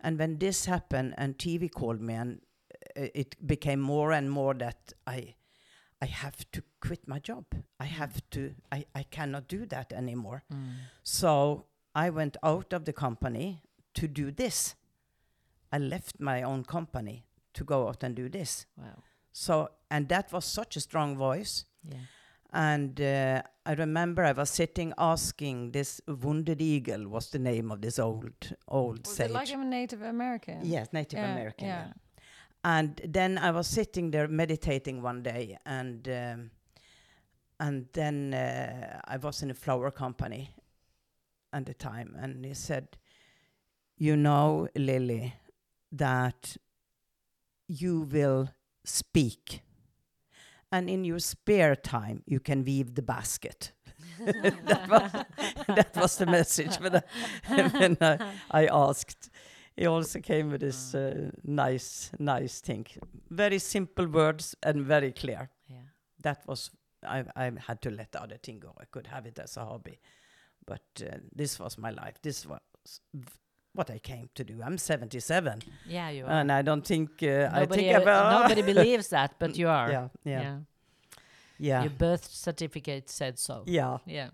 [0.01, 2.41] And when this happened and TV called me and
[2.97, 5.37] uh, it became more and more that I
[6.01, 7.45] I have to quit my job.
[7.81, 10.45] I have to I, I cannot do that anymore.
[10.53, 10.75] Mm.
[11.03, 13.63] So I went out of the company
[13.95, 14.77] to do this.
[15.73, 18.67] I left my own company to go out and do this.
[18.77, 19.03] Wow.
[19.33, 21.65] So, and that was such a strong voice.
[21.85, 21.99] Yeah.
[22.53, 27.83] And uh, I remember I was sitting asking this wounded eagle was the name of
[27.83, 28.31] this old
[28.69, 29.31] old Was sage.
[29.31, 30.61] it like a Native American?
[30.63, 31.67] yes, Native Yeah, American.
[31.69, 31.87] Yeah.
[31.89, 31.93] yeah.
[32.69, 36.51] And then I was sitting there meditating one day, and um,
[37.59, 40.55] and then uh, I was in a flower company
[41.51, 42.99] at the time, and he said,
[43.97, 45.33] "You know, Lilli,
[45.93, 46.59] that
[47.69, 48.51] you will
[48.85, 49.63] speak,
[50.71, 53.73] and in your spare time you can weave the basket."
[54.27, 55.13] that, was,
[55.75, 57.03] that was the message when I,
[57.79, 59.31] when I, I asked
[59.79, 62.87] he also came with this uh, nice, nice thing.
[63.31, 65.49] Very simple words and very clear.
[65.69, 65.77] Yeah.
[66.23, 66.71] That was
[67.07, 67.25] I.
[67.37, 68.73] I had to let the other thing go.
[68.81, 69.99] I could have it as a hobby,
[70.67, 72.17] but uh, this was my life.
[72.23, 72.61] This was
[73.75, 74.55] what I came to do.
[74.65, 76.31] I'm 77, Yeah, you are.
[76.41, 79.69] and I don't think uh, I nobody, think uh, about nobody believes that, but you
[79.69, 79.91] are.
[79.93, 80.59] Yeah, yeah, yeah.
[81.59, 83.63] yeah, Your birth certificate said so.
[83.67, 84.31] yeah, Yeah.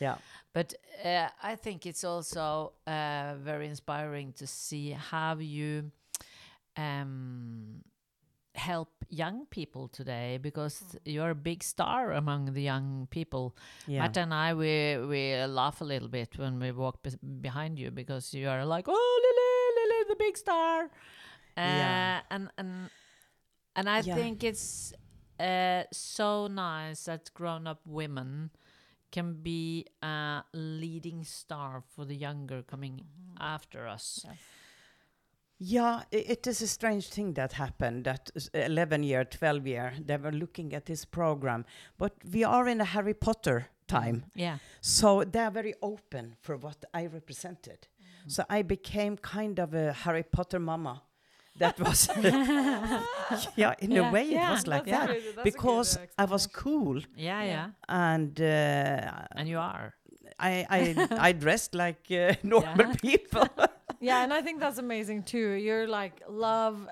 [0.00, 0.16] Yeah.
[0.52, 5.90] But uh, I think it's also uh, very inspiring to see how you
[6.76, 7.82] um,
[8.54, 13.56] help young people today because you're a big star among the young people.
[13.86, 14.06] yeah.
[14.06, 17.90] Märtha and I, we we laugh a little bit when we walk bes behind you
[17.90, 20.84] because you are like, oh, Lilli, Lilli, the big star.
[21.56, 22.20] Uh, Yeah.
[22.30, 22.90] And and
[23.76, 24.14] and I Yeah.
[24.16, 24.92] think it's
[25.38, 28.50] uh, so nice that grown-up women
[29.10, 33.36] can be a leading star for the younger coming mm-hmm.
[33.42, 34.24] after us.
[35.58, 38.04] Yeah, i- it is a strange thing that happened.
[38.04, 41.64] that 11 year, 12 year, they were looking at this program,
[41.98, 44.38] but we are in a Harry Potter time, mm-hmm.
[44.38, 44.58] Yeah.
[44.80, 47.88] so they are very open for what I represented.
[47.88, 48.30] Mm-hmm.
[48.30, 51.02] So I became kind of a Harry Potter mama.
[51.58, 52.08] That was,
[53.56, 55.44] yeah, in Yeah, a way yeah, it was like that's that good- that's a good,
[55.44, 57.44] because I was cool Yeah, Yeah.
[57.44, 57.68] yeah.
[57.88, 59.94] and uh, And you are.
[60.38, 60.80] I I
[61.28, 62.94] I dressed like uh, normal Yeah.
[63.02, 63.46] people.
[64.00, 65.50] Yeah, and I think that's amazing too.
[65.66, 66.88] You're like love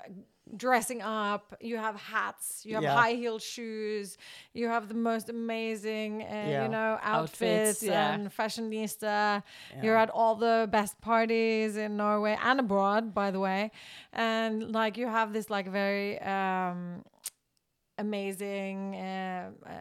[0.55, 1.55] dressing up.
[1.61, 2.65] You have hats.
[2.65, 2.95] You have Yeah.
[2.95, 4.17] high heel shoes.
[4.53, 6.63] You have the most amazing, uh, Yeah.
[6.63, 8.13] you know, Outfits, outfits, yeah.
[8.13, 9.43] and fashionista.
[9.83, 13.71] You're at all the best parties in Norway and abroad, by the way.
[14.13, 17.03] And like you have this like very um,
[17.97, 19.71] amazing uh, uh,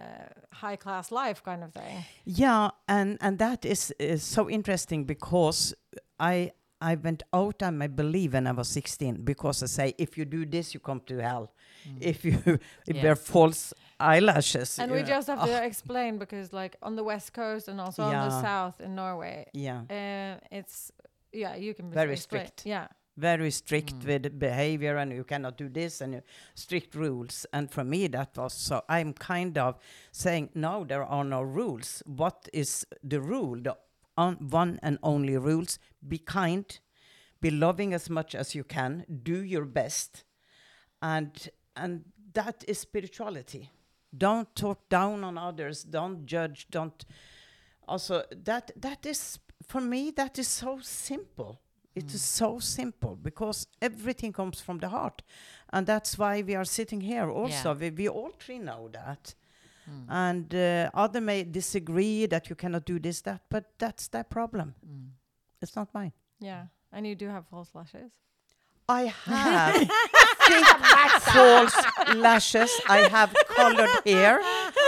[0.52, 2.04] high class life kind of thing.
[2.24, 5.74] Yeah, and and that is, is so interesting because
[6.18, 10.16] I I went out and I believe when I was 16 because I say if
[10.16, 11.52] you do this you come to hell.
[12.00, 12.38] If you
[12.86, 13.02] if Yeah.
[13.02, 14.78] wear false eyelashes.
[14.78, 17.80] And we know, just have to ah, explain because, like, on the west coast and
[17.80, 20.92] also on the south in Norway, yeah, uh, it's
[21.32, 22.66] yeah, you can Very explain- strict.
[22.66, 22.86] Yeah,
[23.16, 24.06] very strict Mm.
[24.06, 26.22] with behavior and you cannot do this and you,
[26.54, 27.46] strict rules.
[27.52, 29.74] And for me that was so I'm kind of
[30.12, 32.02] saying no, there are no rules.
[32.06, 33.56] What is the rule?
[33.60, 33.76] The
[34.18, 36.81] on, one and only rules: be kind,
[37.40, 40.24] be loving as much as you can, do your best,
[41.00, 42.04] and and
[42.35, 43.70] that is spirituality.
[44.16, 45.85] Don't talk down on others.
[45.85, 46.66] Don't judge.
[46.70, 47.04] Don't.
[47.87, 50.11] Also, that that is for me.
[50.11, 51.61] That is so simple.
[51.94, 52.38] It is mm.
[52.38, 55.22] so simple because everything comes from the heart,
[55.72, 57.31] and that's why we are sitting here.
[57.31, 59.35] Also, we, we all three know that,
[59.88, 60.05] Mm.
[60.09, 64.74] and uh, other may disagree that you cannot do this, that, but that's their problem.
[64.87, 65.09] Mm.
[65.62, 66.12] It's not mine.
[66.40, 66.66] yeah.
[66.92, 68.11] And you do have false lashes.
[68.88, 69.74] I have
[70.48, 70.66] thick
[71.35, 71.77] false
[72.16, 72.70] lashes.
[72.88, 74.40] I have colored hair.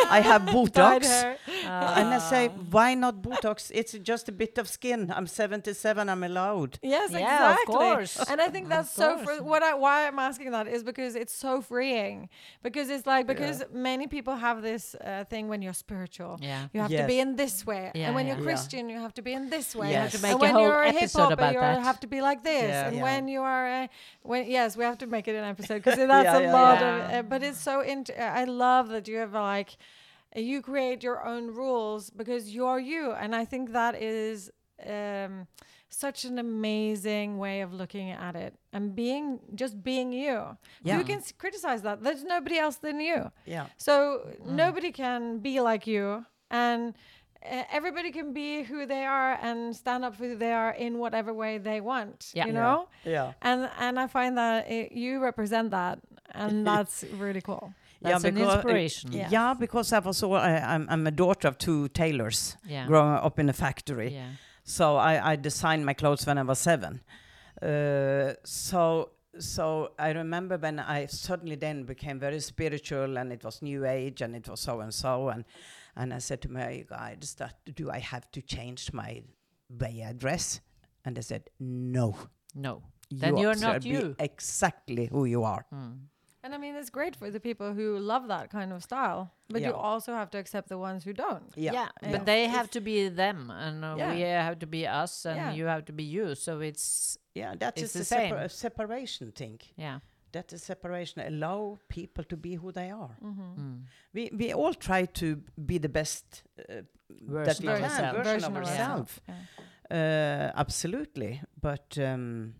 [0.08, 1.04] I have Dyed Botox.
[1.06, 1.36] hair.
[1.66, 3.70] And I say, why not Botox?
[3.74, 5.12] It's just a bit of skin.
[5.14, 6.08] I'm 77.
[6.08, 6.78] I'm allowed.
[6.82, 7.74] Yes, Yeah, of exactly.
[7.74, 8.16] course.
[8.30, 9.16] And I think that's so.
[9.16, 9.38] course.
[9.38, 12.28] Fr- what I why I'm asking that is because it's so freeing.
[12.62, 16.38] Because it's like because many people have this uh, thing when you're spiritual.
[16.40, 16.68] Yeah.
[16.72, 18.34] You have to be in this way, Yeah, and when yeah.
[18.34, 18.50] you're Yeah.
[18.50, 19.90] Christian, you have to be in this way.
[19.90, 22.00] You have to And make a when whole you're a hip episode hopper, you have
[22.00, 22.68] to be like this.
[22.70, 22.86] Yeah.
[22.86, 23.02] And Yeah.
[23.02, 23.88] when you are, a,
[24.22, 26.80] when yes, we have to make it an episode because that's Yeah, a yeah, lot
[26.80, 26.96] yeah.
[27.18, 27.24] of.
[27.26, 27.80] Uh, but it's so.
[27.80, 29.76] Int- I love that you have like,
[30.36, 34.50] you create your own rules because you're you, and I think that is.
[34.86, 35.46] Um,
[35.92, 40.56] such an amazing way of looking at it and being just being you.
[40.84, 40.98] Yeah.
[40.98, 42.00] You can criticize that.
[42.04, 43.32] There's nobody else than you.
[43.44, 43.66] Yeah.
[43.76, 46.94] So nobody can be like you, and
[47.44, 50.98] uh, everybody can be who they are and stand up for who they are in
[50.98, 52.30] whatever way they want.
[52.34, 52.46] Yeah.
[52.46, 52.60] You Yeah.
[52.62, 53.32] know, Yeah.
[53.42, 55.98] and and I find that it, you represent that,
[56.30, 57.74] and that's really cool.
[58.02, 59.12] That's an because, uh, inspiration.
[59.12, 59.28] Yeah.
[59.30, 62.86] yeah, because I was all, I, I'm, I'm a daughter of two tailors Yeah.
[62.86, 64.14] growing up in a factory.
[64.14, 64.30] Yeah.
[64.64, 67.02] So I, I designed my clothes when I was seven.
[67.60, 73.62] Uh, so so I remember when I suddenly then became very spiritual and it was
[73.62, 75.44] new age and it was so and so and
[75.96, 79.22] and I said to my guides that do I have to change my
[79.68, 80.60] way I dress?
[81.04, 82.16] And they said no.
[82.54, 82.82] No.
[83.10, 84.14] Then you're not you.
[84.18, 85.64] exactly who you are.
[85.74, 85.98] Mm.
[86.42, 89.60] And I mean, it's great for the people who love that kind of style, but
[89.62, 91.52] you also have to accept the ones who don't.
[91.56, 91.72] Yeah.
[91.72, 91.88] Yeah.
[92.12, 94.14] but they have to be them, and uh, Yeah.
[94.14, 95.52] we have to be us, and Yeah.
[95.52, 96.34] you have to be you.
[96.34, 98.44] So it's Yeah, that It's is the a, separ- same.
[98.44, 99.60] a separation thing.
[99.76, 99.98] yeah.
[100.32, 101.22] That is separation.
[101.26, 103.16] Allow people to be who they are.
[103.20, 103.60] Mm-hmm.
[103.60, 103.78] Mm.
[104.14, 105.26] We we all try to
[105.66, 106.24] be the best
[106.58, 106.86] uh, that
[107.46, 108.28] Version we of can, ourselves.
[108.28, 109.20] version, of of ourselves.
[109.28, 109.34] Yeah.
[109.98, 112.54] Uh, absolutely, but um,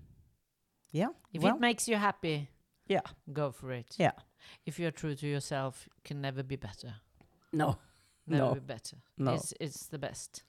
[0.93, 1.11] Yeah.
[1.33, 2.49] If well, it makes you happy,
[2.91, 3.01] Yeah.
[3.33, 3.95] go for it.
[3.99, 4.13] Yeah.
[4.67, 6.95] If you're true to yourself, you can never be better.
[7.53, 7.79] no.
[8.27, 8.55] Never No.
[8.55, 8.97] be better.
[9.17, 9.35] No.
[9.35, 10.43] It's it's the best.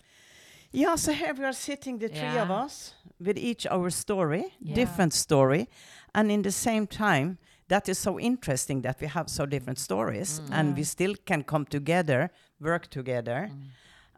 [0.74, 4.76] Yeah, so here we are sitting, the three of us, with each our story, Yeah.
[4.76, 5.68] different story,
[6.14, 7.38] and in the same time,
[7.68, 10.52] that is so interesting that we have so different stories, Mm.
[10.60, 12.30] and we still can come together,
[12.60, 13.70] work together, Mm.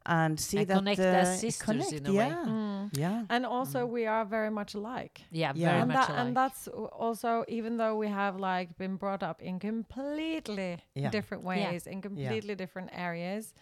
[0.05, 2.15] And see And that connect uh, as sisters connect, in a way.
[2.15, 2.89] yeah, Mm.
[2.91, 3.89] yeah, And also, Mm.
[3.91, 5.21] we are very much alike.
[5.31, 5.69] Yeah, Yeah.
[5.69, 6.19] very and, much that, alike.
[6.27, 11.09] and that's also even though we have like been brought up in completely Yeah.
[11.11, 11.69] different Yeah.
[11.71, 13.53] ways in completely different areas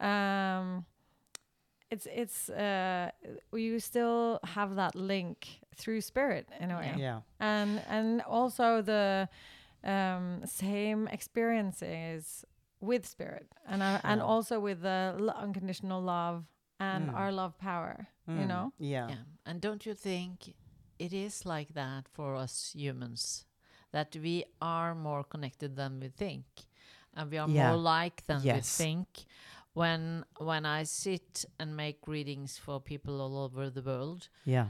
[0.00, 0.84] um
[1.90, 3.10] it's it's uh
[3.52, 9.28] you still have that link through spirit in a way yeah, and and also the
[9.84, 12.44] um same experiences
[12.80, 16.44] with spirit and uh, and also with the l- unconditional love
[16.78, 17.14] and Mm.
[17.14, 19.24] our love power you Mm, know yeah, Yeah.
[19.46, 20.54] And don't you think
[20.98, 23.46] it is like that for us humans?
[23.92, 26.44] That we are more connected than we think.
[27.16, 27.68] And we are Yeah.
[27.70, 28.54] more like than Yes.
[28.54, 29.08] we think.
[29.72, 34.68] When when I sit and make readings for people all over the world, yeah,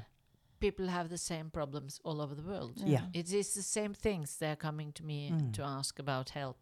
[0.58, 2.72] people have the same problems all over the world.
[2.76, 3.06] Yeah.
[3.12, 5.52] It is the same things they're coming to me Mm.
[5.52, 6.56] to ask about help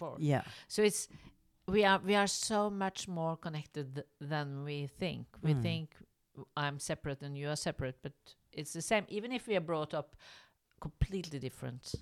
[0.00, 0.16] for.
[0.18, 1.08] yeah, So it's
[1.66, 5.26] we are we are so much more connected th- than we think.
[5.42, 5.62] We Mm.
[5.62, 5.88] think
[6.56, 8.12] I'm separate and you are separate, but
[8.52, 9.04] it's the same.
[9.08, 10.16] Even if we are brought up
[10.80, 11.94] completely different.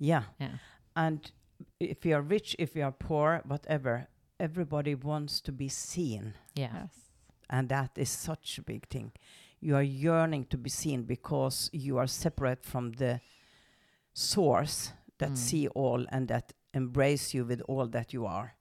[0.00, 0.22] yeah.
[0.40, 0.58] Yeah.
[0.94, 1.32] And
[1.80, 4.06] if you are rich, if you are poor, whatever,
[4.38, 6.34] everybody wants to be seen.
[6.54, 6.74] Yeah.
[6.82, 7.10] yes
[7.50, 9.12] And that is such a big thing.
[9.60, 13.20] You are yearning to be seen because you are separate from the
[14.14, 15.36] source that Mm.
[15.36, 18.54] see all and that embrace you with all that you are.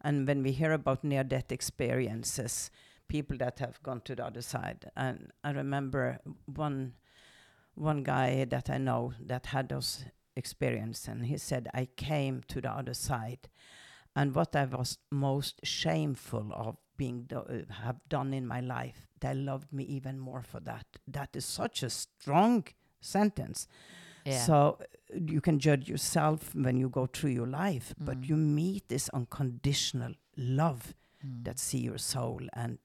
[0.00, 2.70] And when we hear about near death experiences,
[3.08, 6.94] people that have gone to the other side, and I remember one
[7.74, 10.04] one guy that I know that had those
[10.36, 13.48] experiences, and he said, "I came to the other side,
[14.14, 19.06] and what I was most shameful of being do- uh, have done in my life,
[19.20, 20.86] they loved me even more for that.
[21.06, 22.66] That is such a strong
[23.00, 23.68] sentence.
[24.28, 24.44] Yeah.
[24.46, 24.84] So uh,
[25.26, 28.04] you can judge yourself when you go through your life, Mm.
[28.06, 31.44] but you meet this unconditional love Mm.
[31.44, 32.78] that see your soul and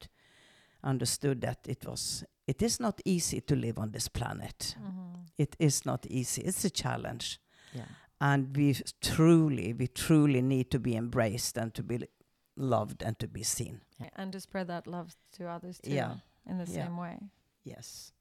[0.84, 4.76] understood that it was it is not easy to live on this planet.
[4.80, 5.28] Mhm.
[5.38, 6.42] It is not easy.
[6.42, 7.40] It's a challenge.
[7.74, 7.86] yeah.
[8.20, 12.08] And we truly, we truly need to be embraced and to be
[12.56, 13.82] loved and to be seen.
[14.16, 16.18] and to spread that love to others too Yeah.
[16.46, 16.86] in the Yeah.
[16.86, 17.18] same way
[17.64, 18.12] Yes.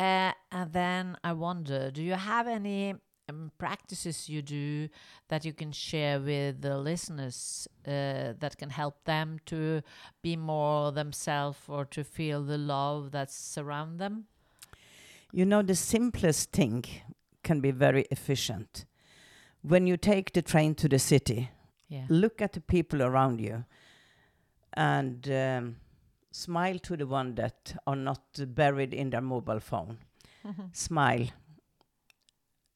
[0.00, 2.94] Uh, and then I wonder, do you have any
[3.28, 4.88] um, practices you do
[5.28, 9.82] that you can share with the listeners uh, that can help them to
[10.22, 14.24] be more themselves or to feel the love that surround them?
[15.32, 16.84] You know, the simplest thing
[17.42, 18.86] can be very efficient.
[19.62, 21.50] When you take the train to the city,
[21.88, 22.06] Yeah.
[22.08, 23.64] look at the people around you
[24.74, 25.76] and um,
[26.32, 28.22] smile to the one that are not
[28.54, 29.98] buried in their mobile phone.
[30.72, 31.26] Smile.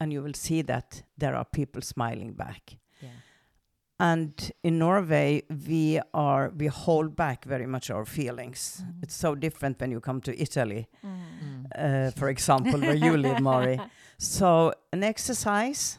[0.00, 2.76] And you will see that there are people smiling back.
[3.00, 3.09] Yeah.
[4.00, 8.82] And in Norway, we are we hold back very much our feelings.
[8.82, 9.02] Mhm.
[9.02, 11.18] It's so different when you come to Italy, Mm.
[11.44, 11.66] Mm.
[11.74, 13.78] uh, for example, where you live, Mari.
[14.18, 15.98] So an exercise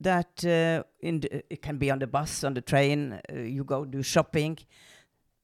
[0.00, 3.12] that uh, in the, it can be on the bus, on the train.
[3.12, 4.58] Uh, you go do shopping.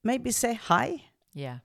[0.03, 1.03] Maybe say hi.
[1.35, 1.59] Yeah.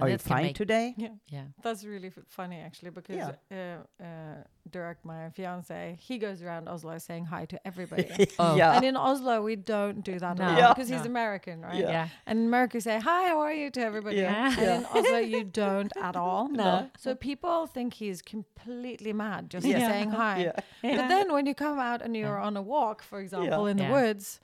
[0.00, 0.92] Are you fine make- today?
[0.96, 1.44] Yeah, Yeah.
[1.62, 3.78] that's really f- funny actually because Yeah.
[4.00, 8.08] uh, uh, Dirk, my fiance, he goes around Oslo saying hi to everybody.
[8.40, 8.56] Oh.
[8.56, 8.74] yeah.
[8.74, 10.48] And in Oslo, we don't do that No.
[10.56, 10.68] Yeah.
[10.74, 11.76] because he's American, right?
[11.78, 11.88] Yeah.
[11.90, 12.08] Yeah.
[12.26, 14.16] And in America, say hi, how are you to everybody.
[14.16, 14.52] Yeah.
[14.58, 16.48] And in Oslo, you don't at all.
[16.48, 16.90] No.
[16.98, 19.88] So people think he's completely mad just Yeah.
[19.88, 20.36] saying hi.
[20.82, 20.96] yeah.
[20.98, 22.46] But then when you come out and you're Yeah.
[22.48, 23.70] on a walk, for example, Yeah.
[23.70, 24.40] in the woods,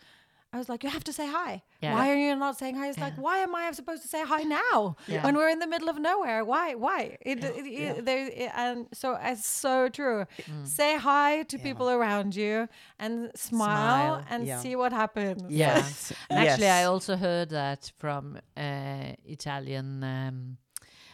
[0.52, 1.62] I was like, you have to say hi.
[1.80, 1.94] Yeah.
[1.94, 2.88] Why are you not saying hi?
[2.88, 5.22] It's like, why am I supposed to say hi now Yeah.
[5.24, 6.44] when we're in the middle of nowhere?
[6.44, 6.74] Why?
[6.74, 7.16] Why?
[7.20, 7.48] It, Yeah.
[7.50, 8.00] it, it- Yeah.
[8.02, 10.26] there, it- and so it's so true.
[10.50, 10.66] Mm.
[10.66, 11.62] Say hi to Yeah.
[11.62, 14.24] people around you and smile, Smile.
[14.28, 14.58] and Yeah.
[14.60, 15.42] see what happens.
[15.48, 15.76] Yeah.
[15.76, 16.12] Yes.
[16.30, 20.56] Actually, I also heard that from uh, Italian um,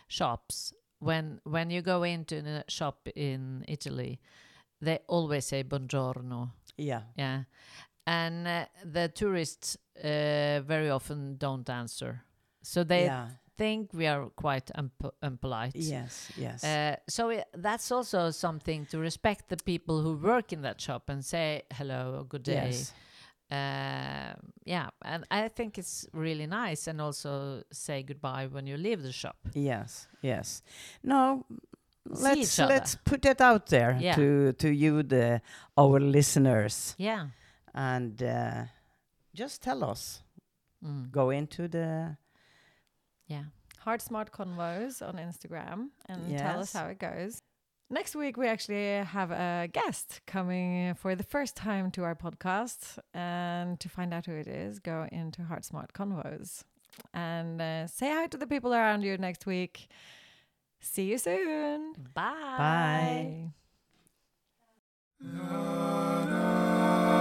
[0.09, 0.73] shops.
[0.99, 4.19] When when you go into a shop in Italy,
[4.81, 6.51] they always say buongiorno.
[6.79, 7.03] yeah.
[7.19, 7.43] Yeah,
[8.07, 12.23] and uh, the tourists uh, very often don't answer,
[12.63, 13.29] so they yeah.
[13.57, 15.73] think we are quite unpo- unpolite.
[15.75, 16.31] Yes.
[16.37, 16.65] Yes.
[16.65, 21.09] Uh, so i that's also something to respect the people who work in that shop
[21.09, 22.71] and say hello, good day.
[22.71, 22.93] yes.
[23.49, 29.03] Um, yeah, and I think it's really nice, and also say goodbye when you leave
[29.05, 29.37] the shop.
[29.55, 30.63] Yes, yes.
[31.05, 31.47] No,
[32.07, 34.17] let's let's put it out there Yeah.
[34.17, 35.41] to to you the
[35.77, 37.27] our listeners yeah.
[37.77, 38.65] And uh,
[39.35, 40.23] just tell us
[40.85, 41.11] Mm.
[41.11, 42.17] go into the
[43.27, 43.45] Yeah.
[43.85, 47.41] HeartSmart Convos on Instagram and tell us how it goes.
[47.89, 52.99] Next week, we actually have a guest coming for the first time to our podcast.
[53.15, 56.65] And to find out who it is, go into HeartSmart Convos
[57.15, 59.89] and uh, say hi to the people around you next week.
[60.81, 61.95] See you soon.
[62.15, 63.53] Bye.
[65.23, 67.16] Bye.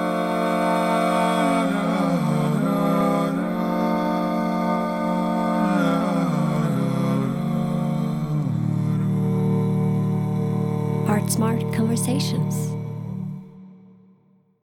[11.29, 12.74] Smart Conversations.